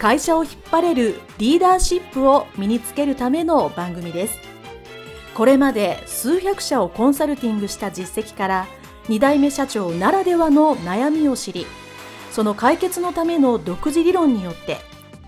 [0.00, 4.38] 会社を引っ張れるリーダーシップを身につけるための番組です。
[5.34, 8.66] これまで数百社をコンサルティングした実績から
[9.08, 11.66] 2代目社長ならではの悩みを知り
[12.30, 14.78] その解決のための独自理論によって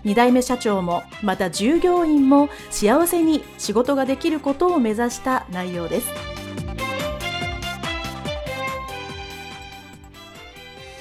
[0.05, 6.07] 2代目社長もまた従業員も幸せに仕事ができることを目指した内容です。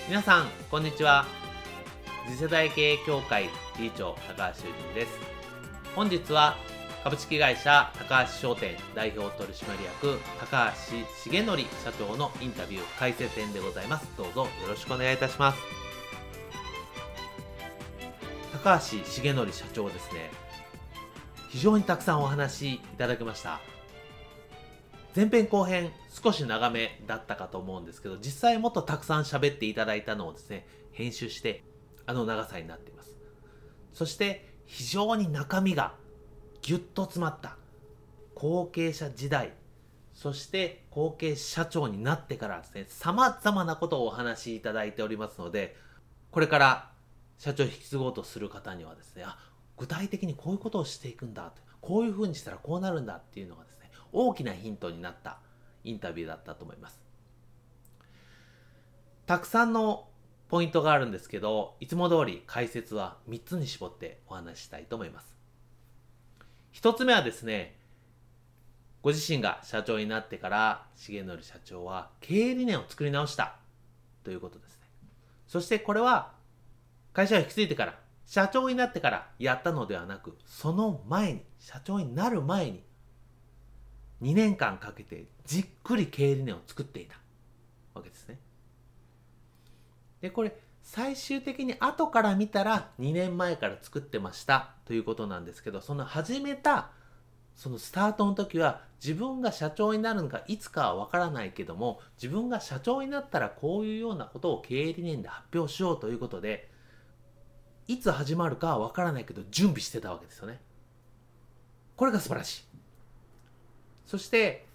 [0.09, 1.42] 皆さんこんにちは。
[2.27, 5.13] 次世代経営協会理事長高橋修人です。
[5.95, 6.57] 本日は
[7.03, 10.73] 株式会社高橋商店代表取締役高
[11.27, 14.09] 橋重則社長のインタビュー解説編でございます。
[14.17, 15.59] どうぞよろしくお願いいたします。
[18.53, 20.31] 高橋重則社長ですね。
[21.49, 23.61] 非常にたくさんお話いただきました。
[25.15, 31.65] 前編後編少し長めだったかと思うんですけど実際もっとたくさん喋っていただいたのをですね編集して
[32.07, 33.17] あの長さになっています。
[33.93, 35.95] そして非常に中身が
[36.63, 37.57] ぎゅっと詰まった
[38.35, 39.53] 後継者時代
[40.15, 45.77] そして後継社長になってからですね様々なことをお話しいただいておりますので
[46.31, 46.91] これから
[47.39, 49.37] 社長を引き継ごうとする方にはですねあ
[49.77, 55.39] 具体的にこういうことをしていくんだこういうふうにしたらこうなるんだっていうのがですね大きなヒントになった
[55.85, 57.01] インタビューだったと思います。
[59.27, 60.09] たくさんの
[60.53, 65.35] ポイントがあるんですけど、いつも通り解説は3つに絞ってお話ししたいと思います。
[66.75, 67.79] 1つ目はですね、
[69.01, 73.57] ご自身が社長になってから、重則社長は経営理念を作り直した
[74.25, 74.81] ということですね。
[75.47, 76.33] そしてこれは
[77.15, 82.85] 会社を引き継いでから、社長になってからやったのではなく、その前に、社長になる前に、
[84.21, 87.17] 2年間かけてじっくり経営理念を作っていた
[87.95, 88.39] わけですね。
[90.23, 96.91] で、これ、最終的に後から見たら2年前から作ってましたということなんですけど、その始めた、
[97.55, 106.71] そのスタートの時は自分が社長になるのかいつかはわからないけども、自分が社長になったらこういうようなことを経営理念で発表しようということで、
[107.89, 110.61] いつ始まるかはわからないけど準備してたわけですよね。
[111.97, 112.65] これが素晴らしい。
[114.07, 114.67] そして、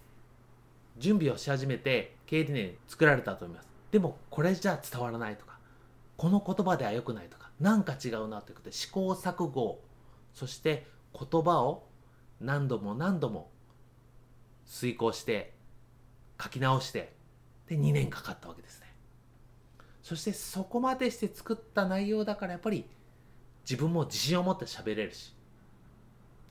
[0.98, 3.67] 準備をし始めて経営理念作られたと思います。
[3.90, 5.58] でもこれじゃ伝わらないとか
[6.16, 9.80] この言葉では良くないとか何か違うなということで試行錯誤
[10.34, 11.86] そして言葉を
[12.40, 13.50] 何度も何度も
[14.66, 15.54] 遂行して
[16.40, 17.12] 書き直して
[17.68, 18.86] で2年かかったわけですね。
[20.02, 22.86] そしてそこまでして作った内容だからやっぱり
[23.68, 25.34] 自分も自信を持って喋れるし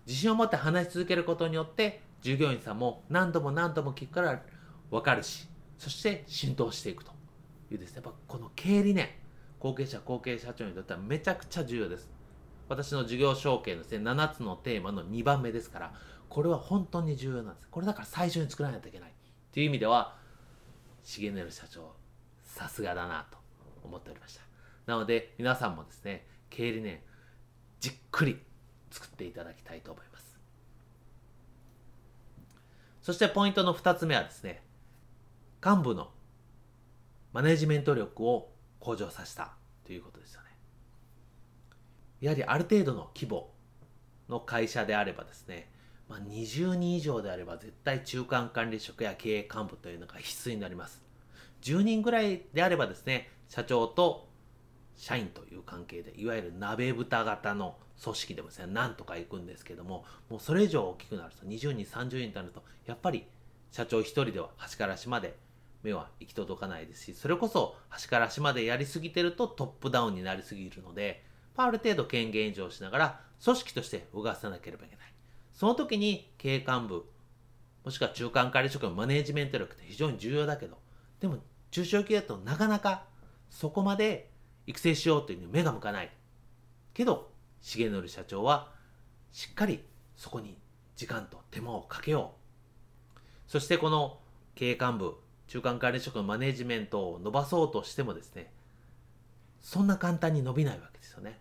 [0.05, 4.43] 自信を持って話し続けることによって従業員さんも何度も何度も聞くから
[4.91, 5.47] 分かるし
[5.79, 7.16] そして浸透していくと。
[7.71, 9.09] いうですね、やっぱこの経営理念、
[9.59, 12.09] 後継者、後継社長にとってはめちゃくちゃ重要です。
[12.69, 15.93] 私の事業承継のですね、7つのテーマの2番目ですから、
[16.29, 17.67] これは本当に重要なんです。
[17.69, 19.13] これだから最初に作らないといけない。
[19.53, 20.17] という意味では、
[21.03, 21.95] 重則社長、
[22.43, 23.37] さすがだなと
[23.83, 24.41] 思っておりました。
[24.85, 27.01] なので、皆さんもですね、経営理念、
[27.79, 28.41] じっくり
[28.91, 30.37] 作っていただきたいと思います。
[33.01, 34.63] そしてポイントの2つ目はですね、
[35.65, 36.11] 幹部の
[37.37, 38.49] マネジメント力を
[38.79, 39.51] 向上させた
[39.85, 40.47] ということですよね。
[42.19, 43.51] やはりある程度の規模
[44.27, 45.69] の会社であればですね、
[46.09, 51.03] まあ、20人以上であれば絶対中間管理職や経営幹部というのが必須になります。
[51.61, 54.27] 10人ぐらいであればですね、社長と
[54.95, 63.27] 社員という関係で、いわゆる鍋蓋型の組織でもですね、なんとか行くんですけども、もうそれ以上大きくなると、20人、30人となると、やっぱり
[63.69, 65.35] 社長一人では端から端まで
[65.83, 71.25] 目は行き届かないですし、それこそ端から端までやりすぎてるとトップダウンになりすぎるので、
[71.55, 75.13] ある程度権限移譲しながら組織として動かさなければいけない。
[75.53, 77.05] その時に経営幹部、
[77.83, 80.77] もしくは中間管理職のマネージメント力って非常に重要だけど、
[81.19, 81.37] でも
[81.71, 83.05] 中小企業だとなかなか
[83.49, 84.29] そこまで
[84.65, 86.11] 育成しようというに目が向かない。
[86.93, 87.31] けど、
[87.61, 88.71] 重則社長は
[89.31, 89.83] しっかり
[90.15, 90.57] そこに
[90.95, 92.33] 時間と手間をかけよ
[93.15, 93.19] う。
[93.47, 94.19] そしてこの
[94.55, 95.15] 経営幹部、
[95.47, 98.51] 中間管理職のマネジメントを伸ばそうとしてもですね、
[99.61, 101.39] そんな簡単に伸びないわけですよね。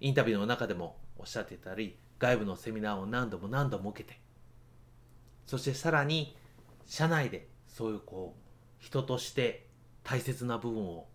[0.00, 4.18] インタビューの中でもおっしゃってたり、外部のセミナーを何度も何度も受けて
[5.46, 6.36] そしてさらに
[6.86, 9.66] 社内でそういうこう人として
[10.02, 11.06] 大切な部分を、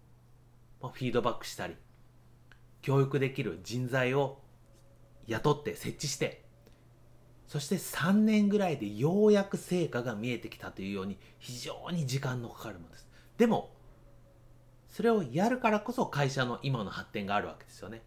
[0.82, 1.76] フィードバックしたり
[2.82, 4.40] 教育できる人材を
[5.28, 6.46] 雇って設置して
[7.50, 13.10] そして3年ぐらいでようやく成果が見えてきたというように非常に時間のかかるものです。
[13.40, 13.72] でも
[14.88, 18.04] それをやるからこそ会社の今の発展があるわけですよね。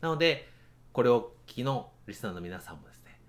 [0.00, 0.48] なので
[0.92, 3.20] これを聞きのリスナーの皆さんもですね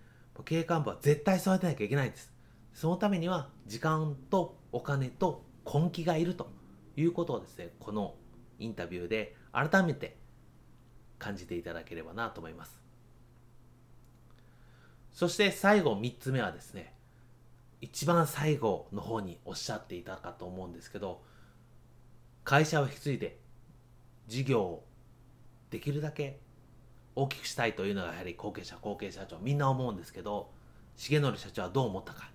[0.44, 2.34] 経営幹部は絶対育てなきゃいけないんです。
[2.74, 6.50] そのためには時間とお金と根気がいると
[6.96, 8.16] いうことをですねこの
[8.58, 10.18] インタビューで改めて
[11.20, 12.87] 感じていただければなと思います。
[15.18, 16.94] そして最後3つ目はですね
[17.82, 21.24] 一番最後の方におっしゃっていたかと思うんですけど
[22.44, 23.40] 会社を引き継いで
[24.28, 24.86] 事業を
[25.72, 26.40] できるだけ
[27.16, 30.52] 大きくしたいというのがやはり後継者後継社長みんな思うんですけど
[30.98, 32.30] 重則社長はどう思ったか。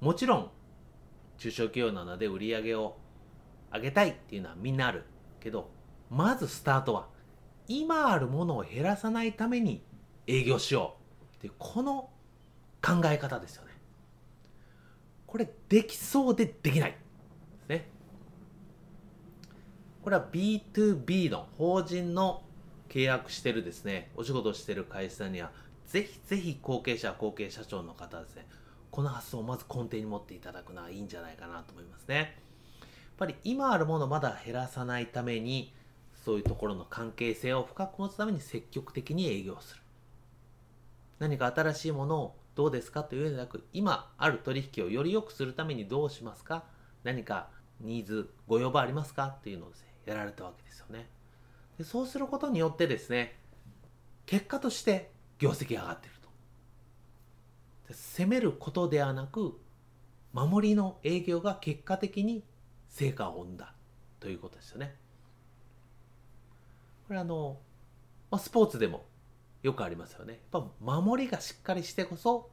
[0.00, 0.50] もちろん
[1.36, 2.96] 中小企業なので売り上げを
[3.70, 5.04] 上げたいっていうのはみんなある
[5.40, 5.70] けど
[6.08, 7.08] まずスタートは
[7.68, 9.84] 今あるものを減らさないために
[10.26, 11.01] 営業しよう。
[11.42, 12.08] っていうこの
[12.80, 13.72] 考え方ですよね
[15.26, 16.96] これできそうでできないで
[17.66, 17.88] すね
[20.02, 22.42] これは B2B の法人の
[22.88, 25.50] 契約してるですねお仕事をしてる会社には
[25.86, 28.46] ぜひぜひ後継者後継社長の方ですね
[28.92, 32.16] この発想をまず根底に持っていただくのはいいんじゃないかなと思いますね。
[32.16, 32.26] やっ
[33.16, 35.72] ぱり今あるものをまだ減らさないために
[36.24, 39.81] そういうところの関係性を深く持つために積極的に営業する。
[41.22, 46.64] 何か新しいものをどうですかというのではなく今ある取引をより良くするためにどうしますか？
[47.04, 47.48] 何か
[47.80, 51.08] ニーズご要望ありますかっていうのをですねやられたわけですよね。
[51.78, 53.38] でそうすることによってですね
[54.26, 56.16] 結果として業績が上がっている
[57.94, 59.60] 攻めることではなく
[60.32, 62.42] 守りの営業が結果的に
[62.88, 63.74] 成果を生んだ
[64.18, 64.94] ということですよね。
[67.06, 67.58] これあの、
[68.30, 69.04] まあ、スポーツでも
[69.62, 70.40] よくありますよね。
[70.52, 72.50] やっぱ守りがしっかりしてこそ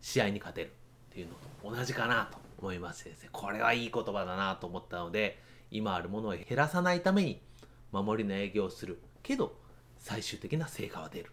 [0.00, 0.72] 試合に勝てる
[1.10, 1.34] っていうの
[1.70, 3.28] と同じかなと思いましてです。
[3.30, 7.42] これはいい言葉だなと思ったので今あるものを減らさないために
[7.90, 9.56] 守りの営業をするけど
[9.98, 11.32] 最終的な成果は出る。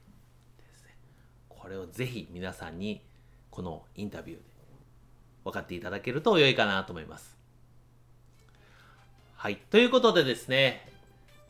[1.48, 3.06] これをぜひ皆さんに
[3.50, 4.44] このインタビューで
[5.44, 7.38] 分かっていただけると良いかなと思います。
[9.36, 9.58] はい。
[9.58, 10.90] ということでですね、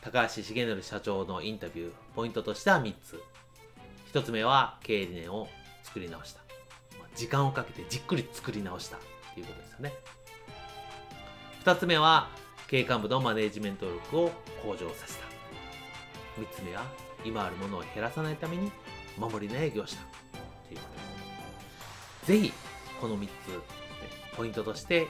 [0.02, 3.24] 高橋重則社長のインタビュー、ポイントとしては3つ。
[4.12, 5.48] 1つ目は経営理念を
[5.84, 6.42] 作り直した。
[7.16, 9.94] 時間をかけてじっくり作り直したということですよね。
[11.64, 12.28] 2つ目は
[12.68, 14.32] 経営幹部のマネジメント力を
[14.62, 15.26] 向上させた。
[16.42, 16.84] 3つ目は
[17.24, 18.70] 今あるものを減らさないために
[19.18, 20.96] 守りの営業をしたということ
[22.26, 22.28] です。
[22.28, 22.54] ぜひ、
[23.00, 23.32] この3つ、
[24.36, 25.08] ポイントとして、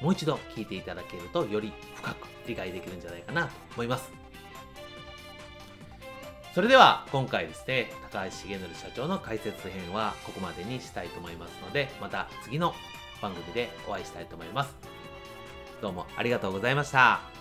[0.00, 4.23] もう一度聞いていただけると、より深く理解できるんじゃないかなと思います。
[6.54, 12.74] それでは、今回ですね、高橋重則社長の解説編はここまでにしたいと思いますので、また次の
[13.20, 14.76] 番組でお会いしたいと思います。
[15.82, 17.33] どうもありがとうございました。